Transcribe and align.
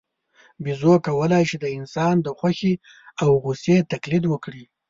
بیزو 0.63 0.93
کولای 1.07 1.43
شي 1.49 1.57
د 1.59 1.65
انسان 1.77 2.15
د 2.21 2.27
خوښۍ 2.37 2.73
او 3.21 3.29
غوسې 3.43 3.75
تقلید 3.91 4.23
وکړي. 4.27 4.63